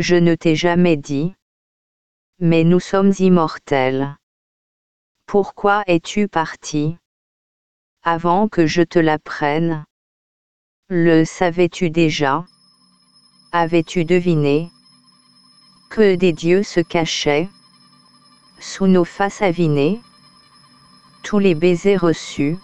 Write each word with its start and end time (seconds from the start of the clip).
Je 0.00 0.14
ne 0.14 0.36
t'ai 0.36 0.54
jamais 0.54 0.96
dit. 0.96 1.34
Mais 2.38 2.62
nous 2.62 2.78
sommes 2.78 3.12
immortels. 3.18 4.16
Pourquoi 5.26 5.82
es-tu 5.88 6.28
parti? 6.28 6.96
Avant 8.04 8.46
que 8.46 8.64
je 8.64 8.82
te 8.82 9.00
l'apprenne. 9.00 9.84
Le 10.88 11.24
savais-tu 11.24 11.90
déjà? 11.90 12.44
Avais-tu 13.50 14.04
deviné? 14.04 14.70
Que 15.90 16.14
des 16.14 16.32
dieux 16.32 16.62
se 16.62 16.78
cachaient? 16.78 17.48
Sous 18.60 18.86
nos 18.86 19.04
faces 19.04 19.42
avinées 19.42 20.00
Tous 21.24 21.40
les 21.40 21.56
baisers 21.56 22.00
reçus? 22.00 22.56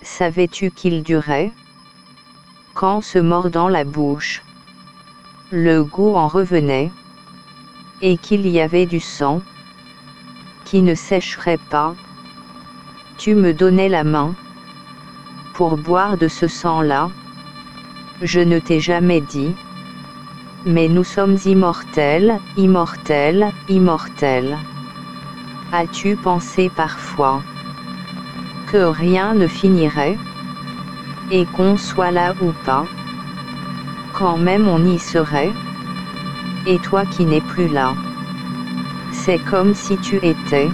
Savais-tu 0.00 0.70
qu'ils 0.70 1.02
duraient? 1.02 1.52
Quand 2.72 3.02
se 3.02 3.18
mordant 3.18 3.68
la 3.68 3.84
bouche? 3.84 4.42
Le 5.52 5.84
goût 5.84 6.14
en 6.16 6.28
revenait, 6.28 6.90
et 8.00 8.16
qu'il 8.16 8.48
y 8.48 8.58
avait 8.58 8.86
du 8.86 9.00
sang, 9.00 9.42
qui 10.64 10.80
ne 10.80 10.94
sécherait 10.94 11.60
pas. 11.68 11.94
Tu 13.18 13.34
me 13.34 13.52
donnais 13.52 13.90
la 13.90 14.02
main, 14.02 14.34
pour 15.52 15.76
boire 15.76 16.16
de 16.16 16.26
ce 16.26 16.48
sang-là. 16.48 17.10
Je 18.22 18.40
ne 18.40 18.58
t'ai 18.60 18.80
jamais 18.80 19.20
dit, 19.20 19.54
mais 20.64 20.88
nous 20.88 21.04
sommes 21.04 21.36
immortels, 21.44 22.40
immortels, 22.56 23.52
immortels. 23.68 24.56
As-tu 25.70 26.16
pensé 26.16 26.70
parfois 26.74 27.42
que 28.68 28.84
rien 28.84 29.34
ne 29.34 29.46
finirait, 29.46 30.16
et 31.30 31.44
qu'on 31.44 31.76
soit 31.76 32.10
là 32.10 32.34
ou 32.40 32.52
pas? 32.64 32.86
Même 34.38 34.68
on 34.68 34.84
y 34.84 34.98
serait? 34.98 35.52
Et 36.66 36.78
toi 36.78 37.04
qui 37.04 37.24
n'es 37.24 37.40
plus 37.40 37.68
là 37.68 37.94
C'est 39.10 39.40
comme 39.50 39.74
si 39.74 39.96
tu 39.98 40.16
étais 40.16 40.70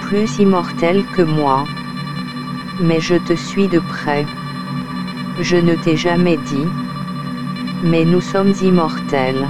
plus 0.00 0.38
immortel 0.38 1.04
que 1.14 1.22
moi. 1.22 1.64
Mais 2.80 3.00
je 3.00 3.16
te 3.16 3.34
suis 3.34 3.68
de 3.68 3.80
près. 3.80 4.26
Je 5.40 5.56
ne 5.56 5.74
t'ai 5.74 5.96
jamais 5.96 6.38
dit. 6.38 6.68
Mais 7.84 8.04
nous 8.04 8.20
sommes 8.20 8.54
immortels. 8.62 9.46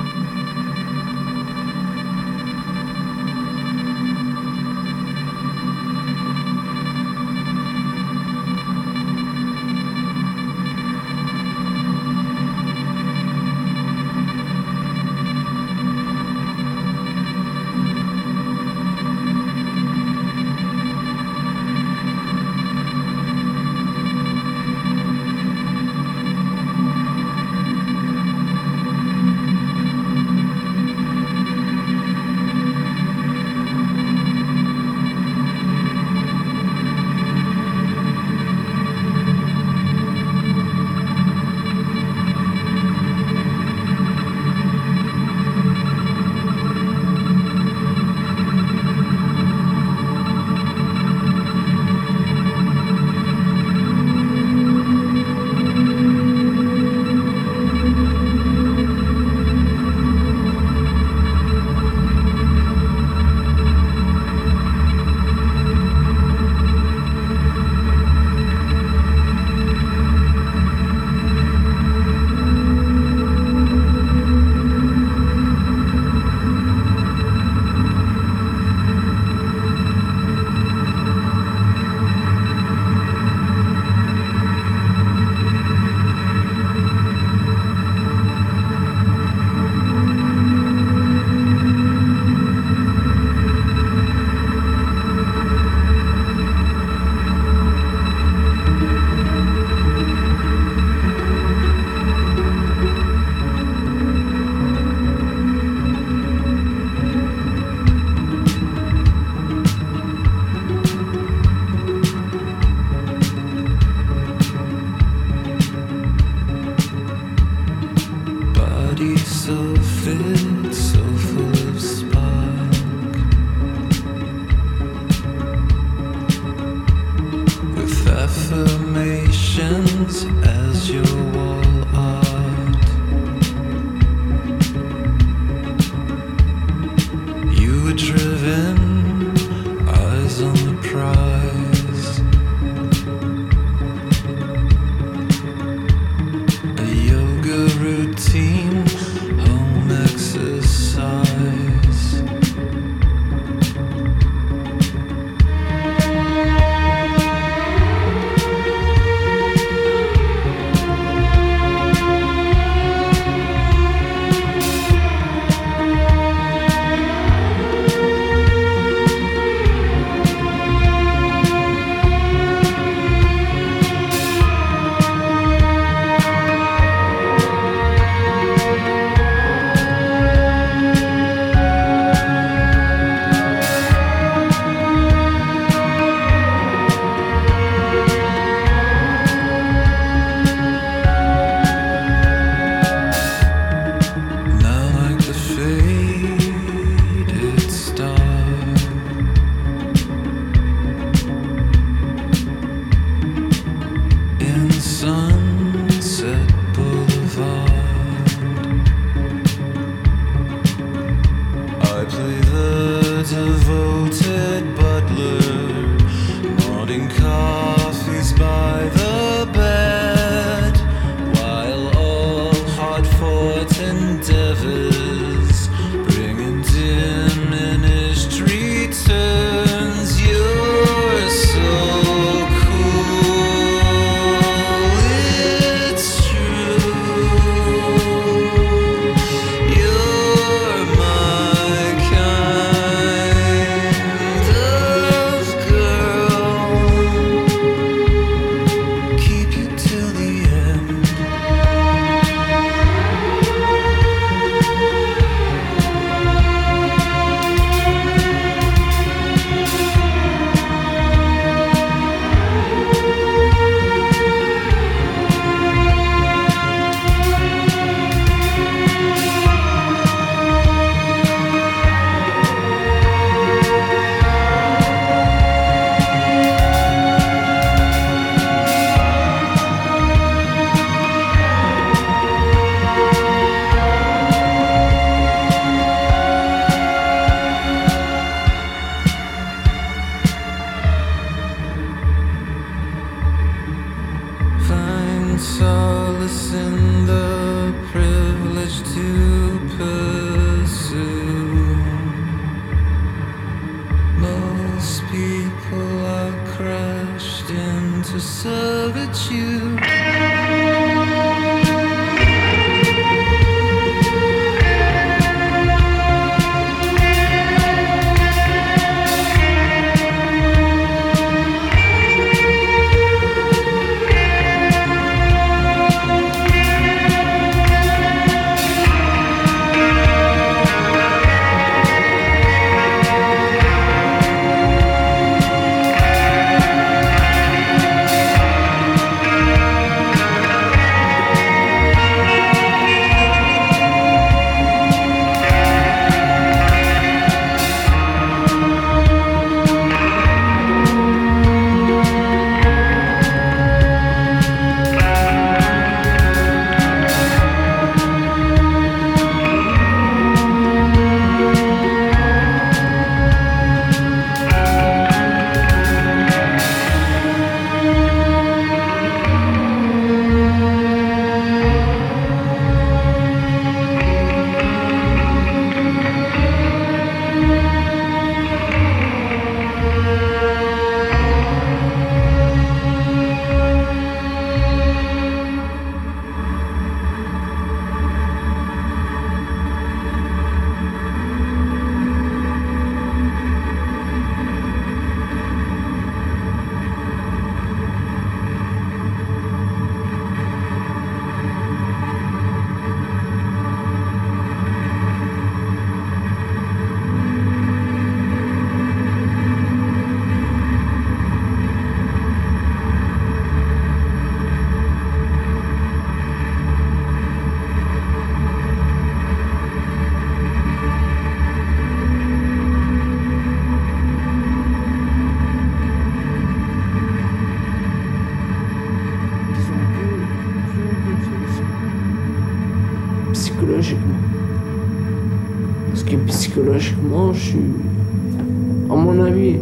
À 438.90 438.94
mon 438.94 439.22
avis, 439.24 439.56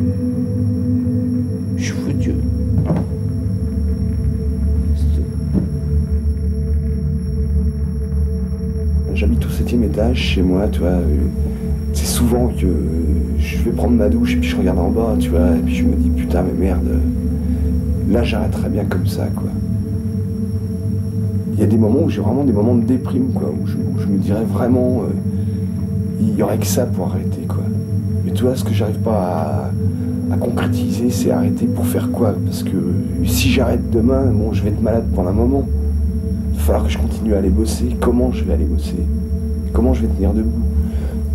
je 1.76 1.85
suis 1.85 1.92
foutu. 1.92 2.35
J'habite 9.14 9.44
au 9.44 9.49
septième 9.49 9.85
étage 9.85 10.16
chez 10.16 10.42
moi, 10.42 10.68
tu 10.68 10.80
vois. 10.80 10.99
C'est 11.92 12.06
souvent 12.06 12.49
que 12.49 12.66
je 13.38 13.59
vais 13.62 13.70
prendre 13.73 13.94
ma 13.94 14.09
douche 14.09 14.35
et 14.35 14.37
puis 14.37 14.49
je 14.49 14.56
regarde 14.56 14.78
en 14.78 14.90
bas, 14.90 15.16
tu 15.18 15.30
vois, 15.30 15.56
et 15.56 15.62
puis 15.64 15.75
je 15.75 15.85
me 15.85 15.94
dis 15.94 16.11
putain 16.11 16.42
mais 16.42 16.66
merde, 16.66 16.88
là 18.09 18.23
j'arrêterai 18.23 18.68
bien 18.68 18.85
comme 18.85 19.06
ça, 19.06 19.26
quoi. 19.35 19.49
Il 21.54 21.61
y 21.61 21.62
a 21.62 21.66
des 21.66 21.76
moments 21.76 22.04
où 22.04 22.09
j'ai 22.09 22.20
vraiment 22.20 22.44
des 22.44 22.52
moments 22.52 22.75
de 22.75 22.85
déprime, 22.85 23.32
quoi, 23.35 23.50
où 23.50 23.66
je, 23.66 24.06
me 24.06 24.18
dirais 24.18 24.44
vraiment, 24.44 25.02
euh, 25.02 25.12
il 26.20 26.35
y 26.35 26.42
aurait 26.42 26.59
que 26.59 26.66
ça 26.66 26.87
pour 26.87 27.09
arrêter, 27.09 27.39
tu 28.40 28.47
vois, 28.47 28.56
ce 28.56 28.64
que 28.64 28.73
j'arrive 28.73 29.00
pas 29.00 29.70
à, 30.32 30.37
concrétiser, 30.38 31.11
c'est 31.11 31.30
arrêter 31.30 31.66
pour 31.66 31.85
faire 31.85 32.11
quoi? 32.11 32.35
Parce 32.47 32.62
que 32.62 32.70
si 33.26 33.50
j'arrête 33.50 33.90
demain, 33.90 34.25
bon, 34.32 34.54
je 34.54 34.62
vais 34.62 34.70
être 34.70 34.80
malade 34.80 35.04
pendant 35.14 35.28
un 35.28 35.35
moment. 35.35 35.68
Il 36.54 36.59
va 36.59 36.64
falloir 36.64 36.85
que 36.85 36.90
je 36.90 36.97
continue 36.97 37.35
à 37.35 37.37
aller 37.37 37.50
bosser. 37.50 37.94
Comment 38.00 38.32
je 38.32 38.44
vais 38.44 38.54
aller 38.54 38.64
bosser? 38.64 39.04
Comment 39.75 39.92
je 39.92 40.00
vais 40.00 40.09
tenir 40.09 40.32
debout? 40.32 40.62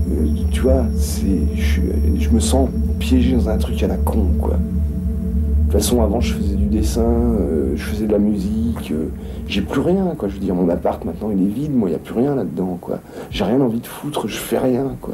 Euh, 0.10 0.26
Tu 0.50 0.62
vois, 0.62 0.84
c'est, 0.98 1.38
je, 1.56 2.30
me 2.32 2.40
sens 2.40 2.70
piégé 2.98 3.36
dans 3.36 3.50
un 3.50 3.58
truc 3.60 3.84
à 3.84 3.88
la 3.88 3.98
con, 3.98 4.26
quoi. 4.42 4.56
De 4.56 5.64
toute 5.66 5.74
façon, 5.74 6.02
avant, 6.02 6.22
je 6.22 6.34
faisais 6.34 6.56
du 6.56 6.66
dessin, 6.66 7.04
euh, 7.04 7.74
je 7.76 7.84
faisais 7.84 8.08
de 8.08 8.14
la 8.14 8.18
musique. 8.18 8.92
Euh, 8.92 9.10
j'ai 9.48 9.62
plus 9.62 9.82
rien, 9.82 10.16
quoi. 10.18 10.28
Je 10.28 10.34
veux 10.34 10.40
dire, 10.40 10.56
mon 10.56 10.70
appart, 10.70 11.06
maintenant, 11.06 11.30
il 11.32 11.40
est 11.40 11.52
vide. 11.54 11.76
Moi, 11.76 11.90
il 11.90 11.92
n'y 11.92 11.98
a 11.98 12.00
plus 12.00 12.16
rien 12.16 12.34
là-dedans, 12.34 12.80
quoi. 12.82 12.98
J'ai 13.30 13.44
rien 13.44 13.62
envie 13.62 13.80
de 13.80 13.86
foutre, 13.86 14.28
je 14.28 14.38
fais 14.38 14.58
rien, 14.58 14.96
quoi. 15.00 15.14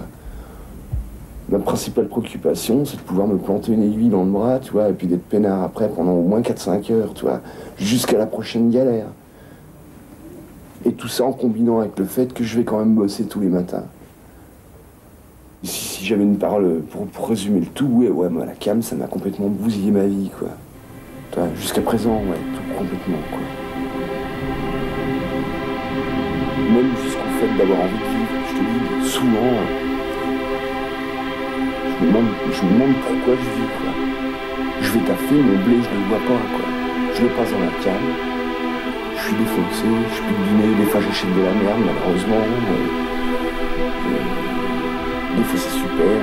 Ma 1.51 1.59
principale 1.59 2.07
préoccupation, 2.07 2.85
c'est 2.85 2.95
de 2.95 3.01
pouvoir 3.01 3.27
me 3.27 3.37
planter 3.37 3.73
une 3.73 3.83
aiguille 3.83 4.07
dans 4.07 4.23
le 4.23 4.31
bras, 4.31 4.59
tu 4.59 4.71
vois, 4.71 4.87
et 4.87 4.93
puis 4.93 5.07
d'être 5.07 5.27
peinard 5.27 5.63
après 5.63 5.89
pendant 5.89 6.13
au 6.13 6.21
moins 6.21 6.39
4-5 6.39 6.93
heures, 6.93 7.13
tu 7.13 7.25
vois, 7.25 7.41
jusqu'à 7.77 8.17
la 8.17 8.25
prochaine 8.25 8.71
galère. 8.71 9.07
Et 10.85 10.93
tout 10.93 11.09
ça 11.09 11.25
en 11.25 11.33
combinant 11.33 11.81
avec 11.81 11.99
le 11.99 12.05
fait 12.05 12.33
que 12.33 12.45
je 12.45 12.55
vais 12.55 12.63
quand 12.63 12.79
même 12.79 12.95
bosser 12.95 13.25
tous 13.25 13.41
les 13.41 13.49
matins. 13.49 13.83
Si, 15.63 16.05
j'avais 16.05 16.23
une 16.23 16.37
parole 16.37 16.83
pour, 17.13 17.27
résumer 17.27 17.59
le 17.59 17.65
tout, 17.65 17.85
ouais, 17.85 18.07
ouais, 18.07 18.29
moi, 18.29 18.45
la 18.45 18.53
cam, 18.53 18.81
ça 18.81 18.95
m'a 18.95 19.07
complètement 19.07 19.47
bousillé 19.47 19.91
ma 19.91 20.05
vie, 20.05 20.31
quoi. 20.39 20.47
Jusqu'à 21.55 21.81
présent, 21.81 22.15
ouais, 22.15 22.39
tout 22.55 22.77
complètement, 22.77 23.17
quoi. 23.29 23.39
Même 26.73 26.91
jusqu'au 27.03 27.29
fait 27.39 27.57
d'avoir 27.57 27.81
envie 27.81 27.91
de 27.91 28.09
vivre, 28.09 28.31
je 28.47 28.53
te 28.57 29.03
dis, 29.03 29.09
souvent, 29.09 29.90
je 32.01 32.05
me 32.05 32.73
demande 32.73 32.95
pourquoi 33.05 33.33
je 33.37 33.47
vis, 33.61 33.69
quoi. 33.77 33.93
Je 34.81 34.89
vais 34.91 35.05
taffer, 35.05 35.35
mon 35.37 35.57
blé, 35.61 35.77
je 35.85 35.89
ne 35.89 36.01
le 36.01 36.07
vois 36.09 36.23
pas. 36.25 36.41
Je 37.13 37.21
le 37.21 37.29
passe 37.29 37.51
dans 37.51 37.59
la 37.59 37.69
cam, 37.83 38.01
je 39.17 39.21
suis 39.21 39.35
défoncé, 39.35 39.85
je 39.85 40.21
peux 40.25 40.37
dîner, 40.47 40.73
des 40.79 40.89
fois 40.89 41.01
j'achète 41.01 41.29
de 41.35 41.41
la 41.41 41.53
merde, 41.53 41.81
malheureusement. 41.85 42.41
Euh, 42.41 42.89
euh, 44.07 45.37
des 45.37 45.43
fois 45.43 45.59
c'est 45.59 45.75
super, 45.77 46.17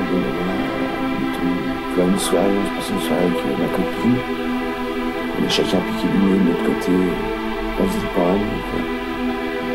vois, 1.95 2.05
une 2.05 2.19
soirée, 2.19 2.47
on 2.49 2.67
se 2.67 2.75
passe 2.75 2.91
une 2.91 3.03
soirée 3.07 3.25
avec 3.29 3.39
ma 3.59 3.69
copine, 3.77 4.19
on 5.39 5.45
est 5.45 5.51
chacun 5.51 5.79
piqué 5.79 6.09
du 6.09 6.19
nez 6.25 6.39
de 6.39 6.45
notre 6.51 6.65
côté, 6.65 6.93
on 7.79 7.87
se 7.87 7.99
dit 7.99 8.13
pas. 8.17 8.35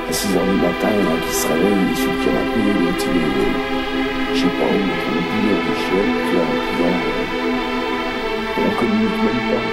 À 0.03 0.11
6h 0.11 0.35
du 0.35 0.57
matin, 0.59 0.89
il 0.91 0.99
y 0.99 1.07
en 1.07 1.15
a 1.15 1.17
qui 1.25 1.33
se 1.33 1.47
réveille, 1.47 1.79
il 1.79 1.91
est 1.93 1.95
sur 1.95 2.11
le 2.11 2.19
canapé, 2.25 2.59
l'autre 2.83 3.07
il 3.07 3.21
est, 3.21 4.12
je 4.33 4.39
sais 4.39 4.47
pas, 4.47 4.65
est 4.65 4.83
en 4.83 4.97
train 4.97 5.13
de 5.13 5.21
des 5.63 5.77
chiottes, 5.77 6.21
tu 6.27 6.35
vois, 6.35 6.49
puis 6.67 6.83
là, 6.83 6.89
on 8.57 8.69
communique 8.79 9.19
même 9.23 9.43
pas. 9.49 9.65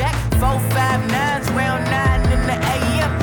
back. 0.00 0.16
Four, 0.40 0.58
five, 0.70 1.00
nines, 1.10 1.50
round 1.50 1.84
nine 1.84 2.22
in 2.32 2.40
the 2.46 2.56
AM. 2.74 3.19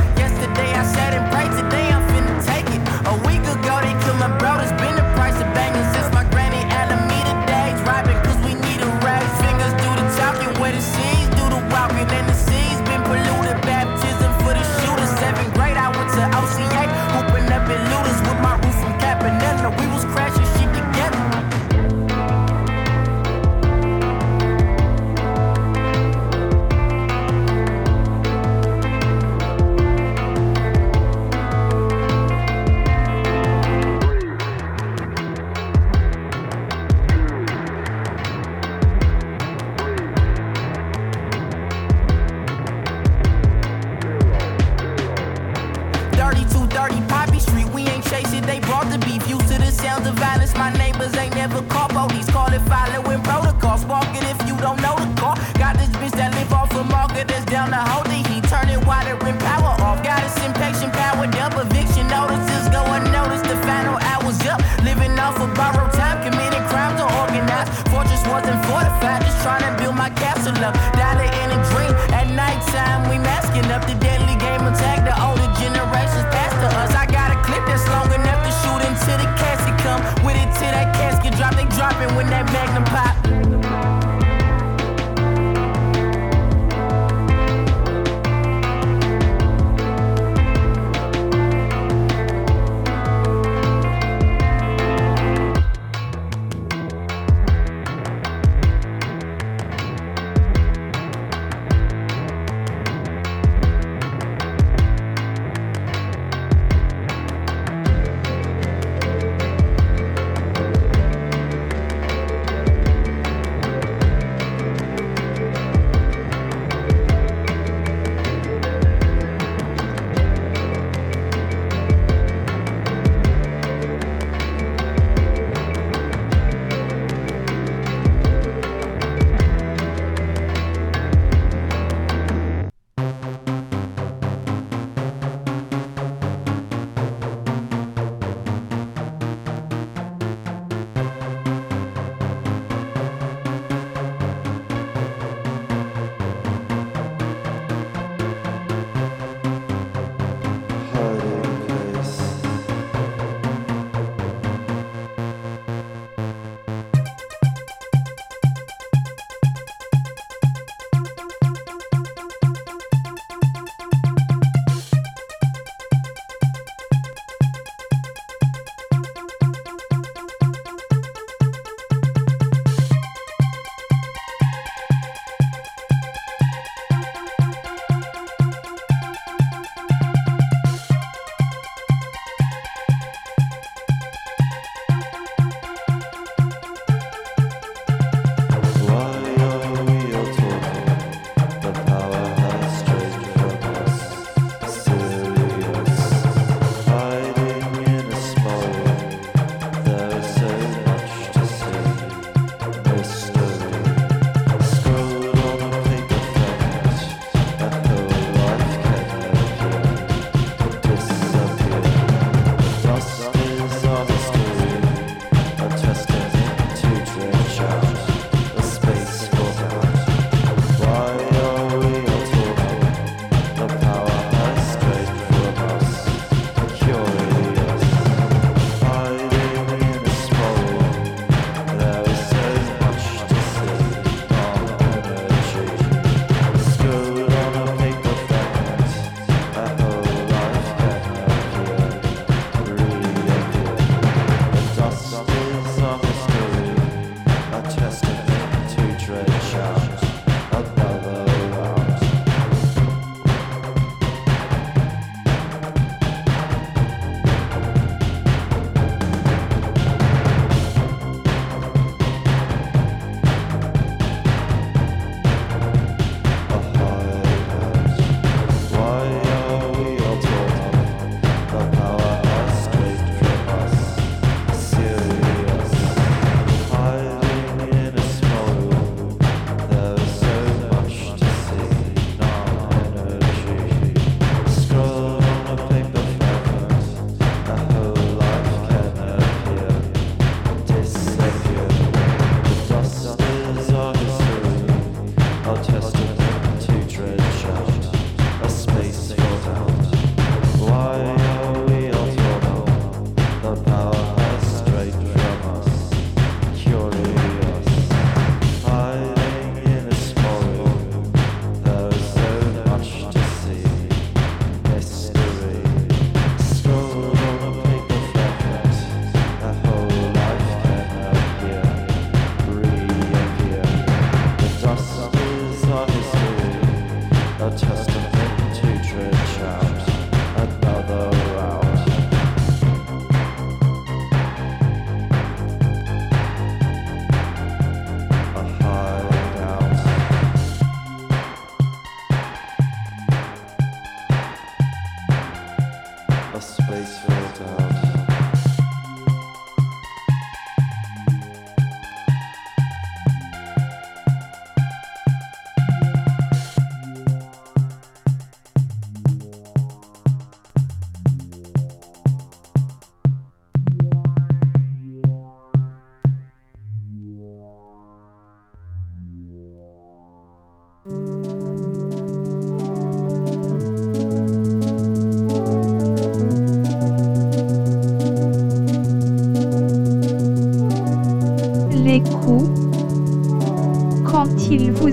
we 73.09 73.17
masking 73.19 73.65
up 73.71 73.83
the 73.87 73.95
deadly 73.95 74.35
game 74.37 74.61
attack. 74.61 75.03
The 75.03 75.15
older 75.17 75.49
generations 75.57 76.27
pass 76.29 76.53
to 76.61 76.67
us. 76.77 76.93
I 76.93 77.05
got 77.09 77.31
a 77.33 77.37
clip 77.41 77.65
that's 77.65 77.87
long 77.89 78.13
enough 78.13 78.41
to 78.45 78.51
shoot 78.61 78.81
into 78.85 79.13
the 79.17 79.29
casket. 79.41 79.75
Come 79.81 80.01
with 80.25 80.37
it 80.37 80.49
till 80.59 80.71
that 80.71 80.93
casket 80.93 81.33
drop. 81.35 81.55
They 81.55 81.65
dropping 81.75 82.15
when 82.15 82.27
that 82.29 82.45
magnum 82.53 82.85
pop. 82.85 83.16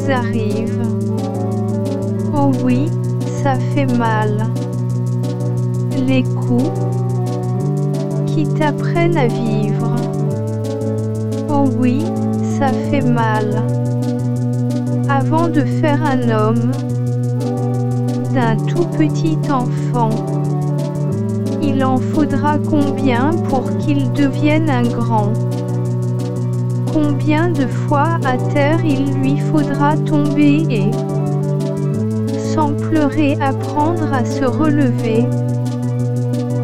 Vous 0.04 0.10
arrivent. 0.10 0.86
Oh 2.34 2.50
oui, 2.64 2.90
ça 3.42 3.54
fait 3.74 3.86
mal. 3.96 4.46
Les 6.06 6.22
coups 6.22 6.70
qui 8.26 8.46
t'apprennent 8.54 9.16
à 9.16 9.26
vivre. 9.26 9.94
Oh 11.48 11.64
oui, 11.78 12.02
ça 12.58 12.68
fait 12.90 13.02
mal. 13.02 13.62
Avant 15.08 15.48
de 15.48 15.60
faire 15.60 16.00
un 16.04 16.28
homme, 16.30 16.72
d'un 18.34 18.56
tout 18.56 18.86
petit 18.98 19.38
enfant, 19.50 20.10
il 21.62 21.84
en 21.84 21.98
faudra 21.98 22.58
combien 22.58 23.30
pour 23.48 23.76
qu'il 23.78 24.12
devienne 24.12 24.68
un 24.68 24.82
grand? 24.82 25.32
Combien 26.94 27.48
de 27.48 27.66
fois 27.66 28.20
à 28.24 28.36
terre 28.36 28.84
il 28.84 29.12
lui 29.14 29.36
faudra 29.40 29.96
tomber 29.96 30.64
et, 30.70 30.92
sans 32.54 32.72
pleurer, 32.72 33.36
apprendre 33.40 34.12
à 34.12 34.24
se 34.24 34.44
relever 34.44 35.24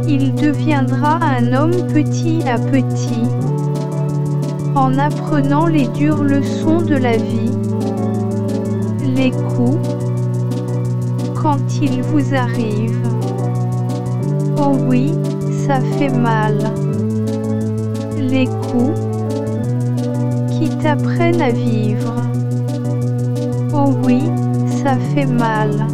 Il 0.06 0.32
deviendra 0.36 1.18
un 1.20 1.52
homme 1.52 1.84
petit 1.92 2.44
à 2.48 2.60
petit, 2.60 3.26
en 4.76 4.96
apprenant 5.00 5.66
les 5.66 5.88
dures 5.88 6.22
leçons 6.22 6.80
de 6.80 6.94
la 6.94 7.16
vie. 7.16 7.50
Les 9.16 9.32
coups, 9.32 9.88
quand 11.42 11.58
ils 11.82 12.02
vous 12.04 12.36
arrivent. 12.36 13.02
Oh 14.56 14.76
oui, 14.88 15.12
ça 15.66 15.80
fait 15.98 16.16
mal. 16.16 16.56
Les 18.16 18.46
coups 18.46 19.09
t'apprennent 20.82 21.42
à 21.42 21.50
vivre. 21.50 22.14
Oh 23.72 23.92
oui, 24.04 24.22
ça 24.82 24.96
fait 25.14 25.26
mal. 25.26 25.86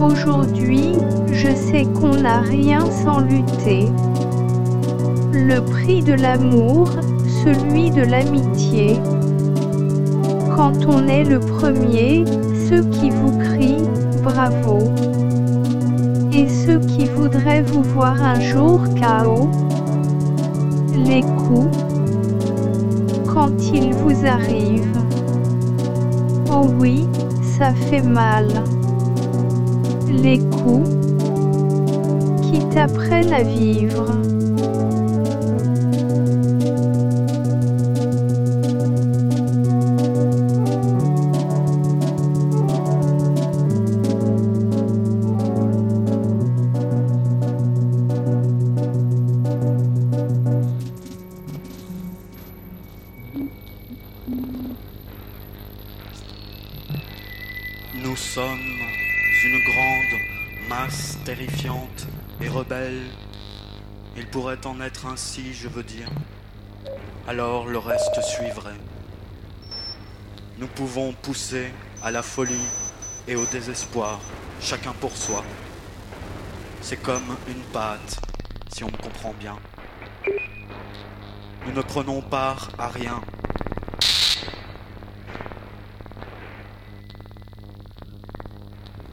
Aujourd'hui, 0.00 0.92
je 1.32 1.48
sais 1.54 1.84
qu'on 1.84 2.14
n'a 2.14 2.40
rien 2.40 2.80
sans 2.90 3.20
lutter. 3.20 3.88
Le 5.32 5.60
prix 5.60 6.02
de 6.02 6.14
l'amour, 6.14 6.90
celui 7.44 7.90
de 7.90 8.02
l'amitié. 8.02 9.00
Quand 10.54 10.86
on 10.86 11.06
est 11.08 11.24
le 11.24 11.40
premier, 11.40 12.24
ceux 12.68 12.82
qui 12.84 13.10
vous 13.10 13.38
crient, 13.38 13.88
bravo. 14.22 14.78
Et 16.32 16.48
ceux 16.48 16.80
qui 16.80 17.06
voudraient 17.06 17.62
vous 17.62 17.82
voir 17.82 18.22
un 18.22 18.40
jour 18.40 18.80
chaos. 18.94 19.48
Les 20.94 21.22
coups, 21.22 21.87
quand 23.38 23.72
ils 23.72 23.94
vous 23.94 24.26
arrivent. 24.26 25.00
Oh 26.50 26.66
oui, 26.80 27.06
ça 27.56 27.72
fait 27.72 28.02
mal. 28.02 28.48
Les 30.10 30.40
coups 30.40 30.90
qui 32.42 32.58
t'apprennent 32.74 33.32
à 33.32 33.44
vivre. 33.44 34.06
Être 64.80 65.06
ainsi, 65.06 65.54
je 65.54 65.68
veux 65.68 65.82
dire. 65.82 66.08
Alors 67.26 67.66
le 67.66 67.78
reste 67.78 68.20
suivrait. 68.22 68.78
Nous 70.58 70.66
pouvons 70.66 71.12
pousser 71.12 71.72
à 72.02 72.10
la 72.10 72.22
folie 72.22 72.66
et 73.26 73.36
au 73.36 73.44
désespoir, 73.46 74.20
chacun 74.60 74.92
pour 75.00 75.16
soi. 75.16 75.44
C'est 76.80 76.96
comme 76.96 77.36
une 77.48 77.62
pâte, 77.72 78.20
si 78.72 78.84
on 78.84 78.88
me 78.88 78.96
comprend 78.96 79.34
bien. 79.38 79.56
Nous 81.66 81.72
ne 81.72 81.82
prenons 81.82 82.22
part 82.22 82.70
à 82.78 82.88
rien. 82.88 83.20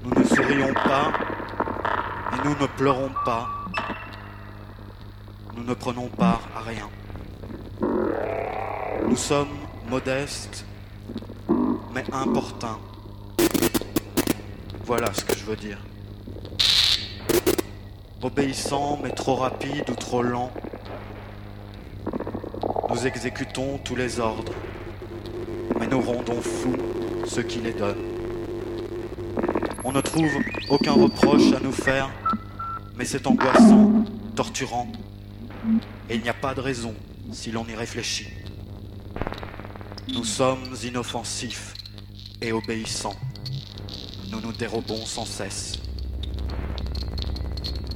Nous 0.04 0.12
ne 0.12 0.24
sourions 0.24 0.74
pas 0.74 1.12
et 2.34 2.48
nous 2.48 2.56
ne 2.56 2.68
pleurons 2.78 3.12
pas. 3.26 3.65
Nous 5.66 5.72
ne 5.72 5.76
prenons 5.76 6.10
part 6.10 6.48
à 6.56 6.60
rien. 6.60 6.88
Nous 9.10 9.16
sommes 9.16 9.58
modestes, 9.90 10.64
mais 11.92 12.04
importuns. 12.14 12.78
Voilà 14.86 15.12
ce 15.12 15.26
que 15.26 15.36
je 15.36 15.44
veux 15.44 15.56
dire. 15.56 15.80
Obéissants, 18.22 19.00
mais 19.02 19.10
trop 19.10 19.34
rapides 19.38 19.90
ou 19.90 19.96
trop 19.96 20.22
lents. 20.22 20.52
Nous 22.92 23.08
exécutons 23.08 23.80
tous 23.84 23.96
les 23.96 24.20
ordres, 24.20 24.54
mais 25.80 25.88
nous 25.88 26.02
rendons 26.02 26.42
fous 26.42 26.78
ceux 27.26 27.42
qui 27.42 27.58
les 27.58 27.74
donnent. 27.74 28.06
On 29.84 29.92
ne 29.92 30.02
trouve 30.02 30.30
aucun 30.70 30.94
reproche 30.94 31.54
à 31.54 31.60
nous 31.60 31.72
faire, 31.72 32.12
mais 33.00 33.06
c'est 33.06 33.26
angoissant, 33.26 34.06
torturant, 34.36 34.88
et 36.10 36.16
il 36.16 36.22
n'y 36.22 36.30
a 36.30 36.34
pas 36.34 36.54
de 36.54 36.62
raison 36.62 36.96
si 37.32 37.52
l'on 37.52 37.66
y 37.66 37.76
réfléchit. 37.76 38.28
Nous 40.08 40.24
sommes 40.24 40.76
inoffensifs 40.84 41.74
et 42.42 42.52
obéissants. 42.52 43.16
Nous 44.30 44.40
nous 44.42 44.54
dérobons 44.54 45.06
sans 45.06 45.26
cesse. 45.26 45.74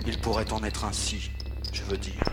Il 0.08 0.18
pourrait 0.20 0.52
en 0.52 0.64
être 0.64 0.86
ainsi, 0.86 1.30
je 1.72 1.84
veux 1.84 1.98
dire. 1.98 2.24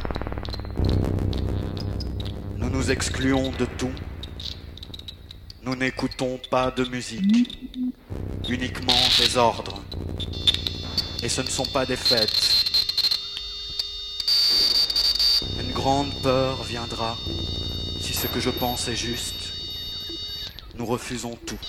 Nous 2.56 2.70
nous 2.70 2.90
excluons 2.90 3.52
de 3.58 3.66
tout. 3.66 3.92
Nous 5.62 5.76
n'écoutons 5.76 6.40
pas 6.50 6.70
de 6.70 6.84
musique, 6.84 7.58
uniquement 8.48 8.94
des 9.18 9.36
ordres. 9.36 9.82
Et 11.22 11.28
ce 11.28 11.42
ne 11.42 11.48
sont 11.48 11.66
pas 11.66 11.84
des 11.84 11.96
fêtes. 11.96 12.64
Une 15.60 15.72
grande 15.86 16.20
peur 16.20 16.64
viendra 16.64 17.16
si 18.00 18.12
ce 18.12 18.26
que 18.26 18.40
je 18.40 18.50
pense 18.50 18.88
est 18.88 18.96
juste. 18.96 19.52
Nous 20.74 20.84
refusons 20.84 21.38
tout. 21.46 21.60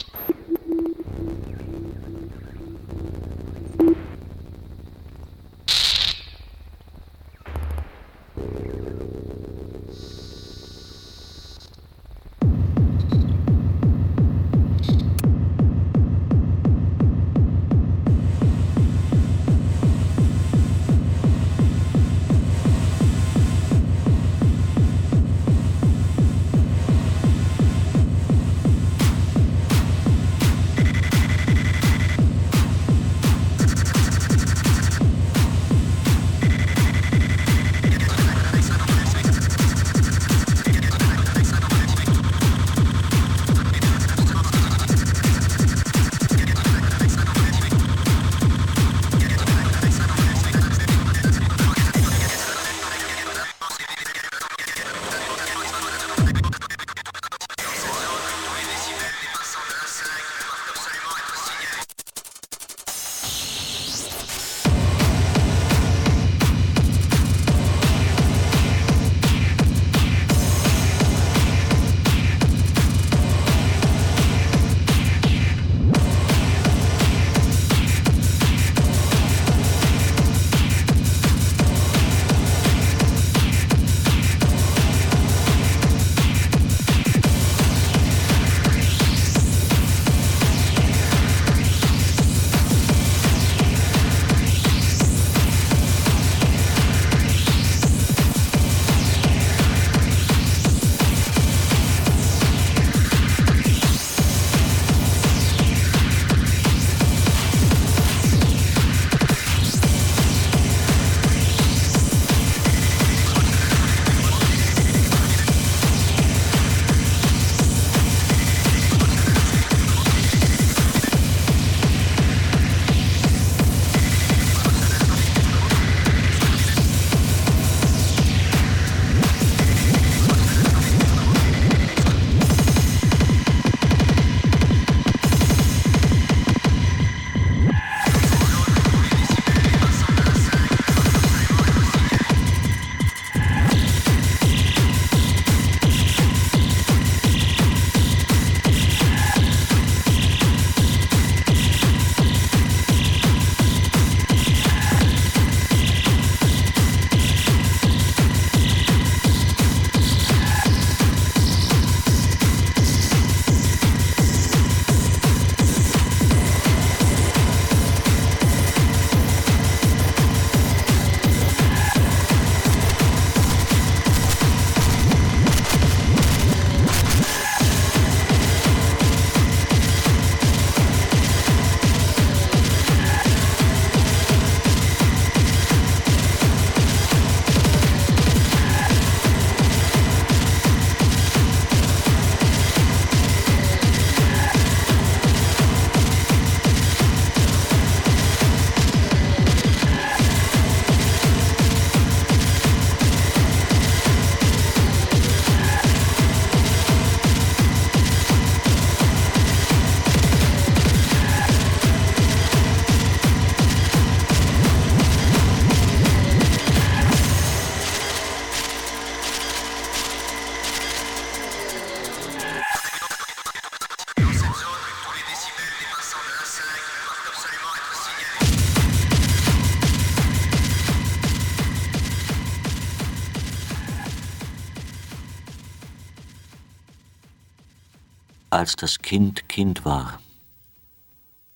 Als 238.57 238.75
das 238.75 238.97
Kind 239.03 239.47
Kind 239.49 239.85
war, 239.85 240.19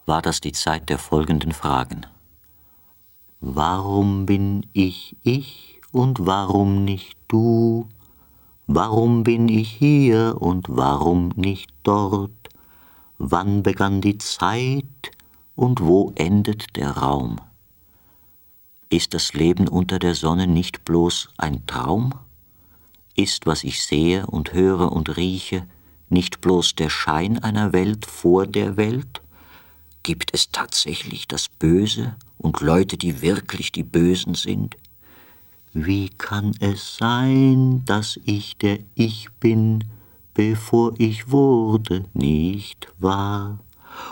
war 0.06 0.22
das 0.22 0.40
die 0.40 0.52
Zeit 0.52 0.88
der 0.88 1.00
folgenden 1.00 1.52
Fragen. 1.52 2.06
Warum 3.40 4.28
bin 4.28 4.68
ich 4.74 5.18
ich 5.24 5.82
und 5.92 6.28
warum 6.28 6.86
nicht 6.86 7.18
du? 7.28 7.88
Warum 8.68 9.24
bin 9.24 9.50
ich 9.50 9.68
hier 9.72 10.36
und 10.40 10.68
warum 10.70 11.30
nicht 11.30 11.72
dort? 11.82 12.50
Wann 13.18 13.64
begann 13.64 14.02
die 14.02 14.20
Zeit 14.20 15.10
und 15.56 15.82
wo 15.82 16.12
endet 16.14 16.76
der 16.76 16.92
Raum? 16.92 17.38
Ist 18.90 19.16
das 19.16 19.34
Leben 19.34 19.68
unter 19.68 19.98
der 19.98 20.14
Sonne 20.14 20.46
nicht 20.46 20.86
bloß 20.86 21.30
ein 21.38 21.66
Traum? 21.66 22.14
Ist, 23.16 23.48
was 23.48 23.64
ich 23.64 23.82
sehe 23.84 24.28
und 24.28 24.54
höre 24.54 24.92
und 24.92 25.18
rieche, 25.18 25.66
nicht 26.12 26.42
bloß 26.42 26.76
der 26.76 26.90
Schein 26.90 27.40
einer 27.40 27.74
Welt 27.74 28.06
vor 28.06 28.46
der 28.46 28.78
Welt? 28.78 29.22
Gibt 30.04 30.34
es 30.34 30.52
tatsächlich 30.52 31.28
das 31.28 31.48
Böse 31.48 32.16
und 32.38 32.62
Leute, 32.62 32.98
die 32.98 33.22
wirklich 33.22 33.72
die 33.72 33.84
Bösen 33.84 34.36
sind? 34.36 34.76
Wie 35.74 36.10
kann 36.10 36.54
es 36.60 36.98
sein, 36.98 37.84
dass 37.86 38.20
ich 38.26 38.58
der 38.58 38.80
Ich 38.96 39.30
bin, 39.40 39.86
bevor 40.34 40.94
ich 40.98 41.32
wurde, 41.32 42.06
nicht 42.14 42.88
wahr? 43.00 43.60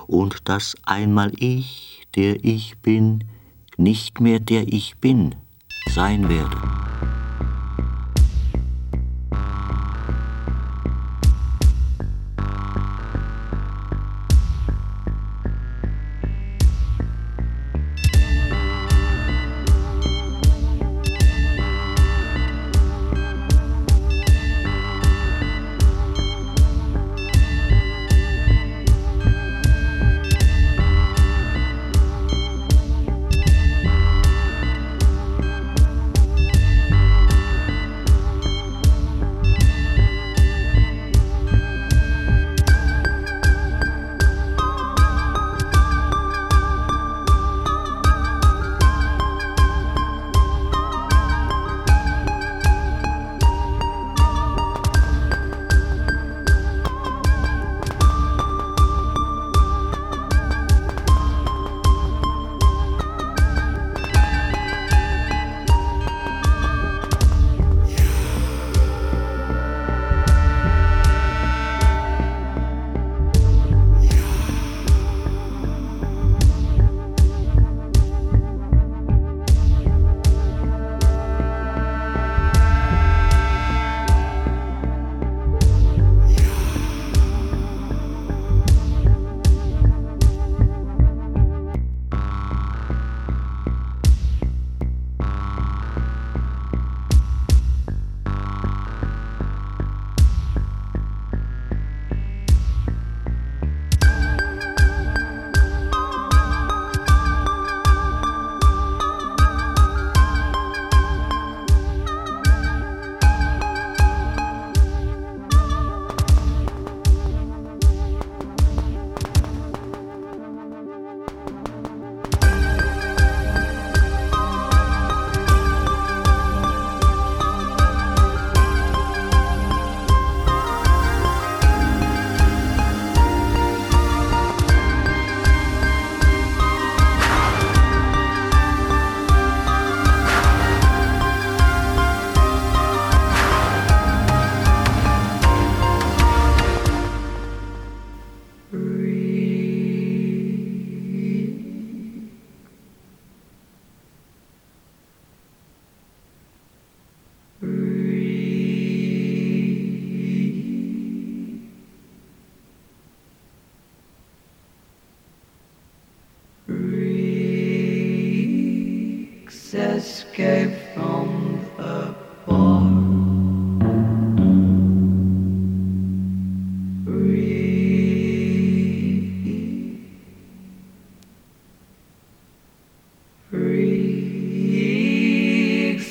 Und 0.07 0.47
dass 0.47 0.75
einmal 0.83 1.31
ich, 1.37 2.07
der 2.15 2.43
ich 2.45 2.77
bin, 2.77 3.25
nicht 3.77 4.21
mehr 4.21 4.39
der 4.39 4.71
ich 4.71 4.97
bin, 4.97 5.35
sein 5.89 6.29
werde. 6.29 6.57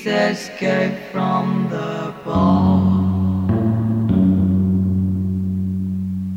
escape 0.08 0.98
from 1.12 1.68
the 1.70 2.14
ball 2.24 2.78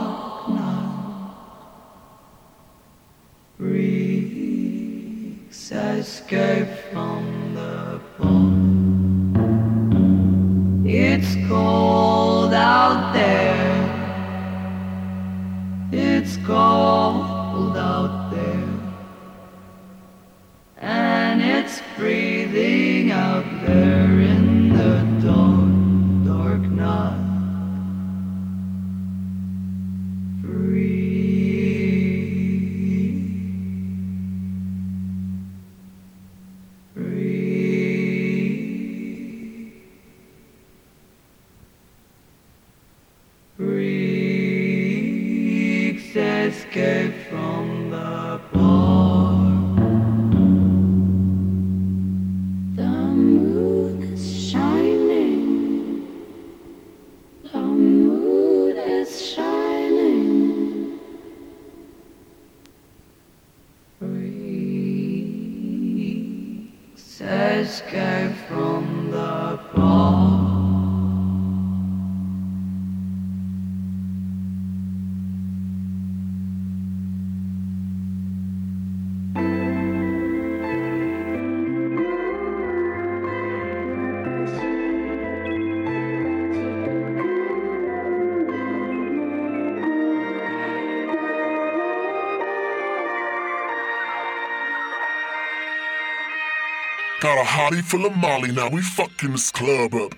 Got 97.30 97.38
a 97.38 97.48
hottie 97.48 97.84
full 97.84 98.06
of 98.06 98.16
Molly, 98.16 98.50
now 98.50 98.68
we 98.68 98.82
fucking 98.82 99.30
this 99.30 99.52
club 99.52 99.94
up. 99.94 100.12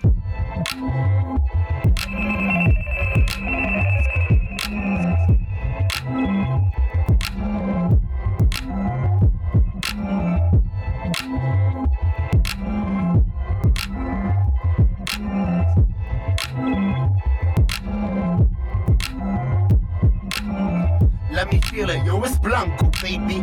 Let 21.31 21.51
me 21.51 21.61
feel 21.61 21.91
it, 21.91 22.03
yo, 22.03 22.23
it's 22.23 22.39
Blanco, 22.39 22.89
baby. 23.03 23.42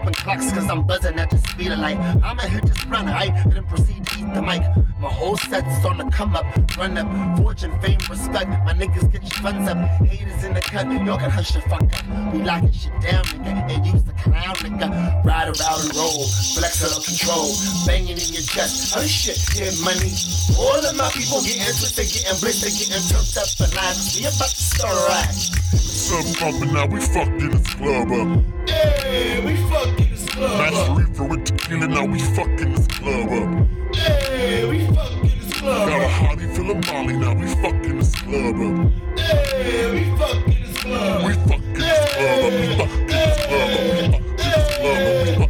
Stopping 0.00 0.14
clocks, 0.14 0.52
cause 0.52 0.70
I'm 0.70 0.86
buzzing 0.86 1.18
at 1.18 1.28
the 1.28 1.36
speed 1.36 1.72
of 1.72 1.78
light. 1.78 1.98
I'ma 2.24 2.40
hit 2.48 2.64
this 2.64 2.86
run 2.86 3.06
high, 3.06 3.36
and 3.44 3.52
then 3.52 3.64
proceed 3.66 4.02
to 4.06 4.18
eat 4.18 4.32
the 4.32 4.40
mic. 4.40 4.62
My 4.98 5.12
whole 5.12 5.36
set's 5.36 5.84
on 5.84 5.98
the 5.98 6.04
come 6.04 6.34
up, 6.34 6.46
run 6.78 6.96
up. 6.96 7.36
Fortune, 7.36 7.78
fame, 7.82 8.00
respect. 8.08 8.48
My 8.64 8.72
niggas 8.72 9.12
get 9.12 9.20
your 9.20 9.42
funds 9.44 9.68
up. 9.68 9.76
Haters 10.00 10.42
in 10.42 10.54
the 10.54 10.62
cut, 10.62 10.90
y'all 11.04 11.18
can 11.18 11.28
hush 11.28 11.52
the 11.52 11.60
fuck 11.68 11.82
up. 11.82 12.32
We 12.32 12.40
locking 12.40 12.72
shit 12.72 12.98
down, 13.02 13.24
nigga, 13.44 13.76
and 13.76 13.86
use 13.86 14.02
the 14.04 14.14
clown, 14.14 14.54
nigga. 14.64 14.88
Ride 15.22 15.52
around 15.52 15.80
and 15.84 15.94
roll, 15.94 16.24
flex 16.56 16.80
out 16.80 16.96
of 16.96 17.04
control. 17.04 17.52
Banging 17.84 18.16
in 18.16 18.30
your 18.32 18.46
chest, 18.48 18.96
oh 18.96 19.04
shit, 19.04 19.36
get 19.52 19.76
money. 19.84 20.16
All 20.56 20.80
of 20.80 20.96
my 20.96 21.12
people 21.12 21.44
getting 21.44 21.76
twisted, 21.76 22.08
getting 22.08 22.40
blitzed, 22.40 22.64
they 22.64 22.72
getting 22.72 23.04
turned 23.04 23.36
up 23.36 23.48
for 23.52 23.68
life. 23.76 24.00
We 24.16 24.24
about 24.24 24.48
to 24.48 24.64
start 24.64 24.96
a 24.96 25.04
ride. 25.12 25.36
Sub 25.76 26.24
pumping, 26.40 26.72
now 26.72 26.86
we 26.86 27.00
fucking 27.04 27.50
this 27.52 27.74
club 27.74 28.08
up. 28.16 28.99
Hey, 29.10 29.44
we 29.44 29.56
fucking 29.68 30.10
this 30.10 30.28
club 30.28 30.58
Master 30.72 30.92
up. 30.92 30.98
reefer 30.98 31.24
with 31.24 31.44
tequila, 31.44 31.88
now 31.88 32.04
we 32.04 32.20
fucking 32.20 32.74
this 32.74 32.86
club 32.86 33.28
up. 33.28 33.96
Hey, 33.96 34.64
we 34.68 34.86
fucking 34.94 35.38
this 35.40 35.52
club 35.54 35.88
Got 35.88 36.00
a 36.00 36.04
up. 36.04 36.10
hottie 36.12 36.54
full 36.54 36.70
of 36.70 36.86
Molly, 36.86 37.16
now 37.16 37.34
we 37.34 37.46
fucking 37.56 37.98
this 37.98 38.14
club 38.14 38.54
up. 38.54 39.18
Hey, 39.18 39.90
we 39.90 40.16
fucking 40.16 40.62
this 40.62 40.78
club 40.78 41.24
We 41.26 41.32
fucking 41.34 41.72
this 41.74 42.14
club 42.14 42.44
up, 42.44 42.52
we 42.52 42.66
fucking 42.76 43.06
this 43.08 43.46
club 43.46 43.74
up, 43.74 43.90
we 43.90 44.12
fucking 44.12 44.36
this 44.36 44.66
club 44.76 44.92
up, 44.94 45.20
we 45.26 45.32
fucking 45.34 45.49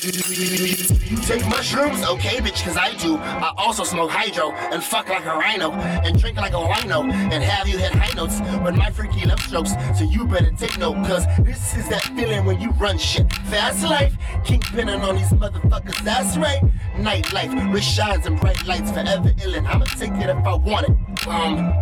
take 0.00 1.46
mushrooms? 1.48 2.02
Okay, 2.04 2.38
bitch, 2.38 2.64
cause 2.64 2.76
I 2.76 2.94
do. 2.94 3.16
I 3.16 3.52
also 3.56 3.84
smoke 3.84 4.10
hydro 4.10 4.50
and 4.52 4.82
fuck 4.82 5.08
like 5.08 5.24
a 5.24 5.34
rhino 5.36 5.72
and 5.72 6.18
drink 6.18 6.36
like 6.36 6.52
a 6.52 6.58
rhino 6.58 7.02
and 7.02 7.42
have 7.42 7.68
you 7.68 7.78
hit 7.78 7.92
high 7.92 8.12
notes 8.14 8.40
with 8.64 8.74
my 8.74 8.90
freaky 8.90 9.26
love 9.26 9.40
strokes. 9.40 9.72
So 9.96 10.04
you 10.04 10.26
better 10.26 10.50
take 10.52 10.78
note, 10.78 10.94
cause 11.06 11.26
this 11.40 11.76
is 11.76 11.88
that 11.88 12.02
feeling 12.16 12.44
when 12.44 12.60
you 12.60 12.70
run 12.72 12.98
shit. 12.98 13.32
Fast 13.44 13.84
life, 13.84 14.16
kingpinning 14.44 15.02
on 15.02 15.16
these 15.16 15.30
motherfuckers, 15.30 15.98
that's 16.02 16.36
right. 16.36 16.62
Nightlife, 16.96 17.72
wrist 17.72 17.88
shines 17.94 18.26
and 18.26 18.40
bright 18.40 18.64
lights, 18.66 18.90
forever 18.90 19.30
illin'. 19.30 19.66
I'ma 19.66 19.84
take 19.84 20.12
it 20.12 20.28
if 20.28 20.44
I 20.44 20.54
want 20.54 20.88
it. 20.88 21.13
Um. 21.26 21.72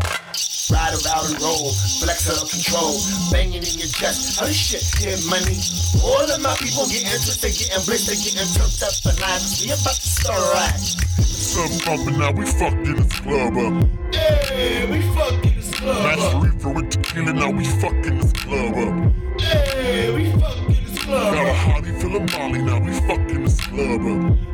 Ride 0.71 0.95
around 1.05 1.27
and 1.35 1.43
roll, 1.43 1.69
flex 2.01 2.31
out 2.31 2.41
of 2.43 2.49
control, 2.49 2.97
banging 3.31 3.61
in 3.61 3.77
your 3.77 3.93
chest. 3.93 4.41
Oh 4.41 4.47
shit, 4.49 4.81
get 5.03 5.21
money. 5.29 5.59
All 6.01 6.25
of 6.25 6.41
my 6.41 6.55
people 6.57 6.87
getting 6.89 7.13
twisted, 7.13 7.53
getting 7.53 7.83
blitzed, 7.85 8.09
getting 8.25 8.49
turned 8.57 8.81
up 8.81 8.95
for 9.05 9.13
life. 9.21 9.43
We 9.61 9.69
about 9.69 9.99
to 10.01 10.09
start 10.09 10.41
a. 10.41 10.97
Sub 11.21 11.69
pumping, 11.85 12.19
now 12.19 12.33
we 12.33 12.47
fucking 12.47 12.97
this 12.97 13.21
club 13.21 13.57
up. 13.59 14.15
Hey, 14.15 14.87
we 14.89 15.03
fucking 15.15 15.57
this 15.57 15.75
club 15.75 16.03
Master 16.03 16.37
up. 16.37 16.43
reefer 16.45 16.71
with 16.71 16.91
tequila, 16.91 17.33
now 17.35 17.51
we 17.51 17.65
fucking 17.65 18.19
this 18.21 18.33
club 18.33 18.75
up. 18.75 19.41
Hey, 19.43 20.15
we 20.15 20.41
fucking 20.41 20.85
this 20.87 21.05
club 21.05 21.35
Got 21.35 21.47
a 21.47 21.51
up. 21.51 21.57
hottie 21.57 22.01
full 22.01 22.17
of 22.17 22.33
Molly, 22.33 22.63
now 22.63 22.79
we 22.81 22.93
fucking 23.07 23.43
this 23.45 23.61
club 23.61 24.01
up. 24.01 24.52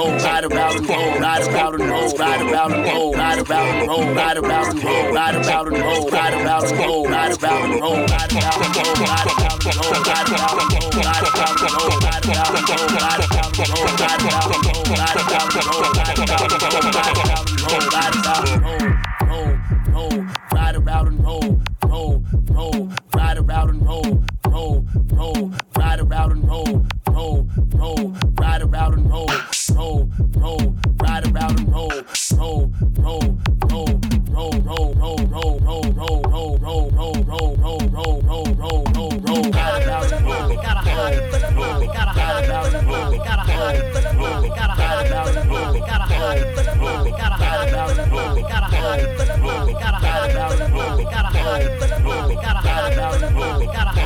Roll, 0.00 0.12
ride 0.18 0.44
around 0.44 0.76
and 0.76 0.88
roll, 0.88 1.20
ride 1.20 1.46
around 1.48 1.80
and 1.80 1.90
roll, 1.90 2.12
ride 2.14 2.40
around 2.40 2.72
and 2.72 2.84
roll, 2.84 3.12
ride 3.14 3.38
around 3.38 3.68
and 3.78 3.88
roll, 3.88 4.14
ride 4.14 4.36
around 4.38 4.68
and 4.70 4.84
roll, 4.84 5.12
ride 5.12 5.34
around 5.34 5.68
and 5.68 5.82
roll, 5.82 6.10
ride 6.10 6.34
around 6.34 6.64
and 6.64 6.80
roll, 6.80 7.06
ride 7.06 7.32
around 7.34 7.72
and 7.72 7.80
roll, 7.80 7.96
ride 8.06 8.32
around 8.32 8.62
and 8.62 8.76
roll, 8.76 8.94
ride 9.00 9.26
around 9.30 9.66
and 9.66 9.76
roll, 9.76 9.92
ride 10.00 10.28
around 10.30 10.60
and 10.60 10.82
roll, 10.82 11.02
ride 11.02 11.24
around 11.28 11.60
and 11.60 11.72
roll, 11.72 11.99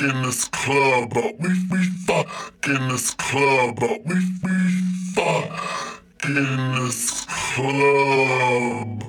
in 0.00 0.22
this 0.22 0.46
club, 0.48 1.10
but 1.14 1.38
we 1.40 1.48
we 1.70 1.84
fuck 2.06 2.28
in 2.66 2.88
this 2.88 3.14
club, 3.14 3.76
but 3.80 4.04
we 4.06 4.16
we 4.42 4.80
fuck 5.14 6.02
in 6.24 6.74
this 6.74 7.24
club. 7.26 9.04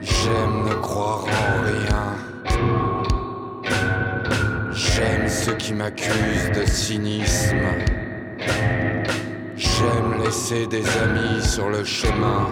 J'aime 0.00 0.64
ne 0.68 0.74
croire 0.74 1.24
en 1.24 1.62
rien. 1.64 2.14
J'aime 4.70 5.28
ceux 5.28 5.54
qui 5.54 5.74
m'accusent 5.74 6.52
de 6.54 6.64
cynisme. 6.66 7.56
J'aime 9.56 10.22
laisser 10.24 10.68
des 10.68 10.84
amis 10.98 11.42
sur 11.42 11.68
le 11.68 11.82
chemin. 11.82 12.46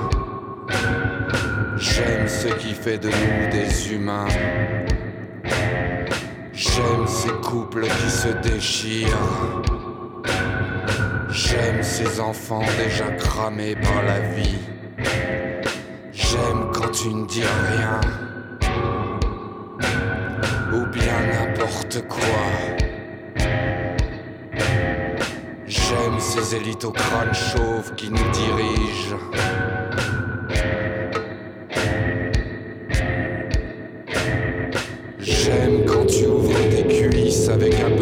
J'aime 1.77 2.27
ce 2.27 2.49
qui 2.49 2.75
fait 2.75 2.99
de 2.99 3.09
nous 3.09 3.51
des 3.53 3.93
humains. 3.93 4.27
J'aime 6.53 7.07
ces 7.07 7.31
couples 7.49 7.87
qui 7.87 8.11
se 8.11 8.29
déchirent. 8.49 9.63
J'aime 11.31 11.83
ces 11.83 12.19
enfants 12.19 12.65
déjà 12.83 13.09
cramés 13.13 13.77
par 13.77 14.03
la 14.03 14.19
vie. 14.21 14.59
J'aime 14.99 16.70
quand 16.72 16.90
tu 16.90 17.09
ne 17.09 17.26
dis 17.26 17.42
rien. 17.42 18.01
Ou 20.72 20.86
bien 20.86 21.14
n'importe 21.32 22.07
quoi. 22.09 22.76
J'aime 25.66 26.18
ces 26.18 26.57
élites 26.57 26.84
au 26.84 26.92
crâne 26.92 27.34
chauve 27.34 27.94
qui 27.97 28.11
nous 28.11 28.28
dirigent. 28.30 29.18
J'aime 35.18 35.84
quand 35.86 36.07
tu 36.07 36.26
ouvres 36.26 36.59
tes 36.70 36.84
cuisses 36.84 37.49
avec 37.49 37.74
un 37.80 37.95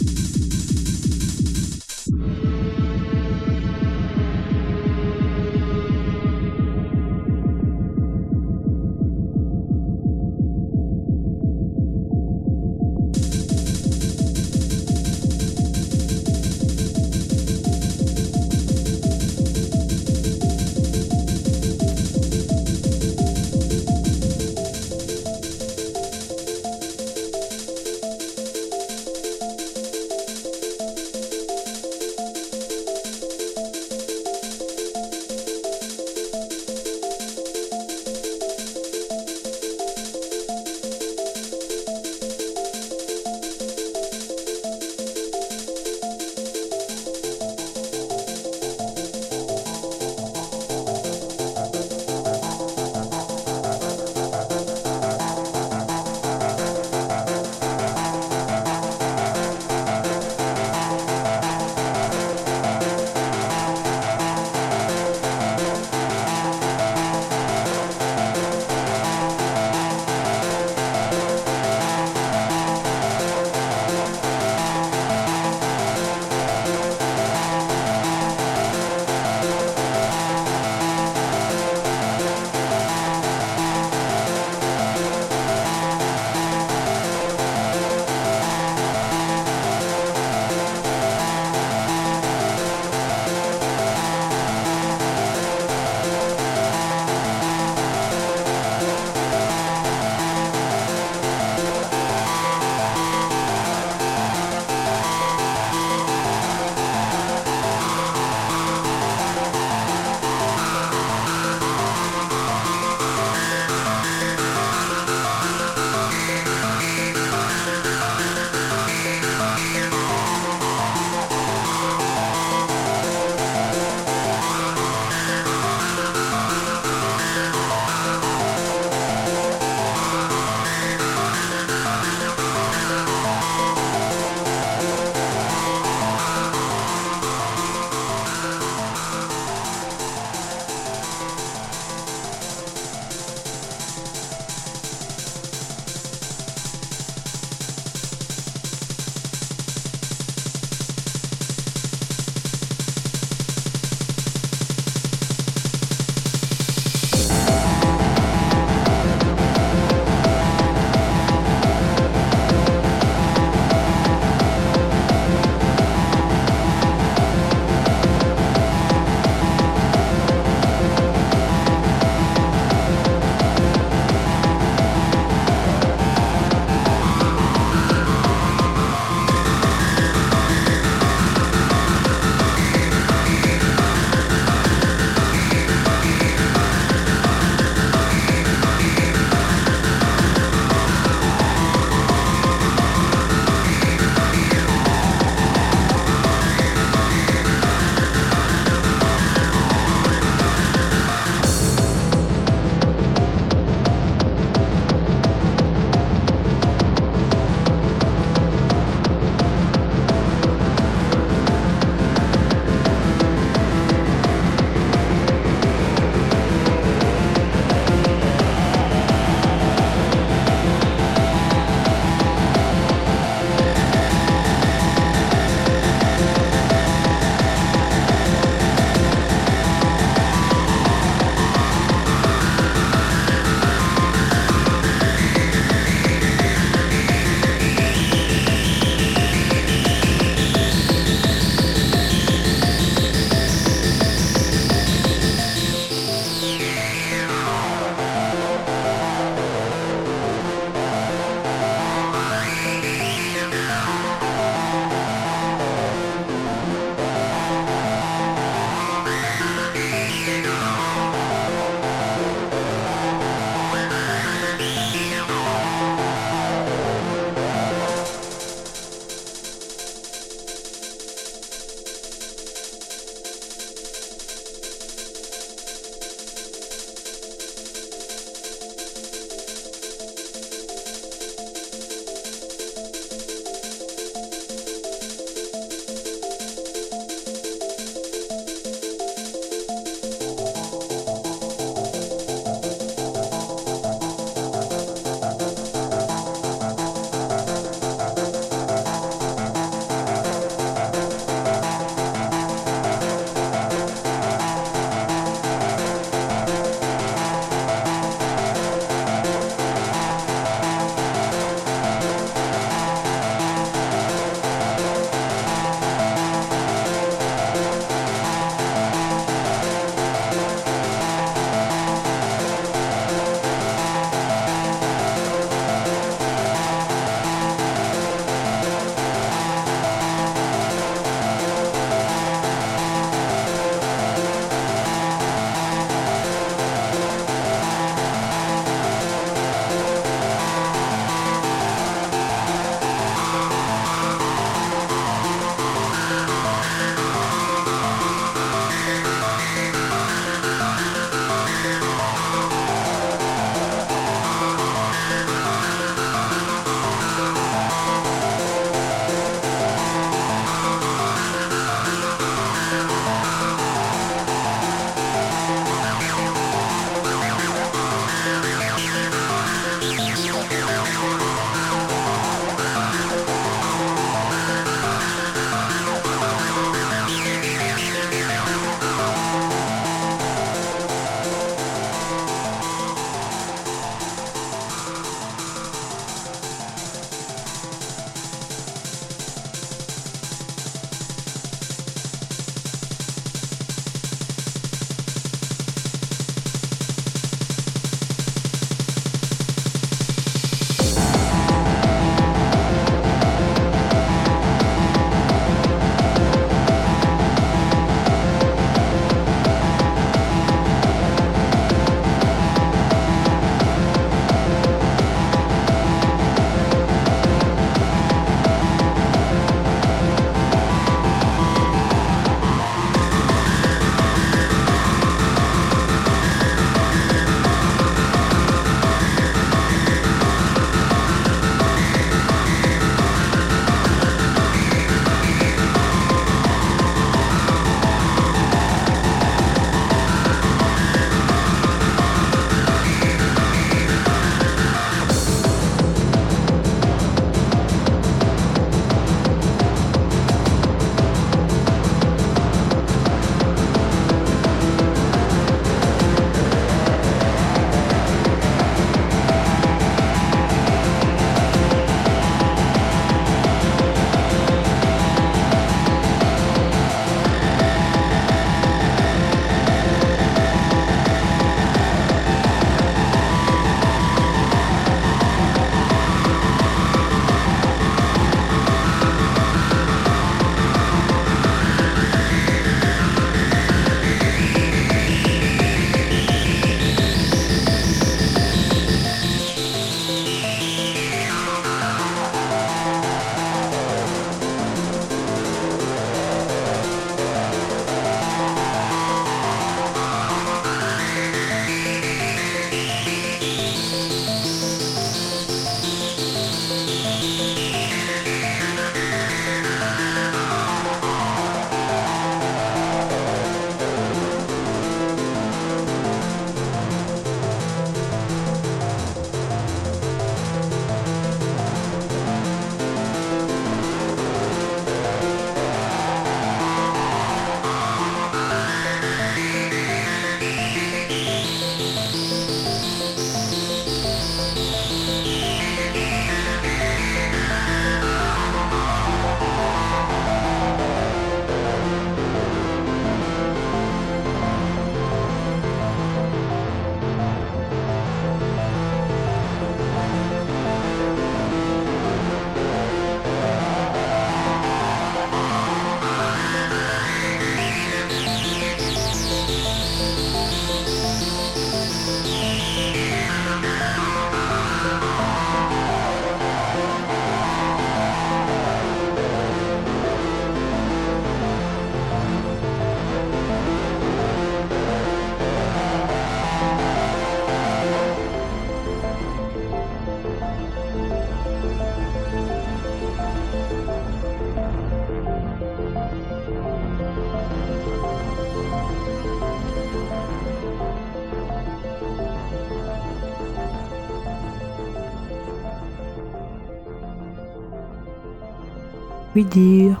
Oui 599.42 599.48
dire. 599.48 600.00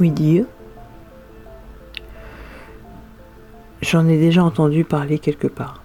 Oui 0.00 0.10
dire. 0.10 0.46
J'en 3.80 4.08
ai 4.08 4.18
déjà 4.18 4.42
entendu 4.42 4.82
parler 4.82 5.20
quelque 5.20 5.46
part. 5.46 5.80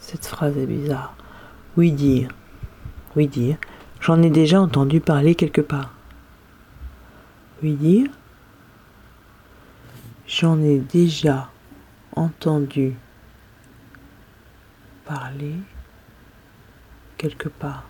Cette 0.00 0.26
phrase 0.26 0.58
est 0.58 0.66
bizarre. 0.66 1.14
Oui 1.76 1.92
dire. 1.92 2.30
Oui 3.14 3.28
dire. 3.28 3.56
J'en 4.00 4.20
ai 4.22 4.30
déjà 4.30 4.60
entendu 4.60 4.98
parler 4.98 5.36
quelque 5.36 5.60
part. 5.60 5.92
Oui 7.62 7.74
dire. 7.74 8.10
J'en 10.26 10.60
ai 10.62 10.80
déjà 10.80 11.48
entendu 12.16 12.96
parler 15.04 15.54
quelque 17.18 17.48
part. 17.48 17.84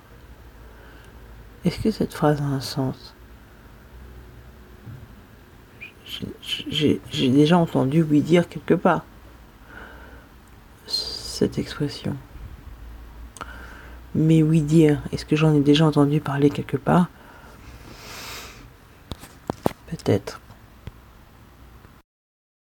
Est-ce 1.64 1.78
que 1.80 1.90
cette 1.90 2.12
phrase 2.12 2.40
a 2.40 2.44
un 2.44 2.60
sens? 2.60 3.14
J'ai 6.40 7.00
déjà 7.30 7.58
entendu 7.58 8.02
oui 8.02 8.20
dire 8.20 8.48
quelque 8.48 8.74
part 8.74 9.04
cette 10.86 11.58
expression. 11.58 12.16
Mais 14.14 14.42
oui 14.42 14.60
dire, 14.60 15.00
est-ce 15.10 15.26
que 15.26 15.34
j'en 15.34 15.52
ai 15.54 15.60
déjà 15.60 15.84
entendu 15.84 16.20
parler 16.20 16.48
quelque 16.48 16.76
part? 16.76 17.08
Peut-être. 19.88 20.40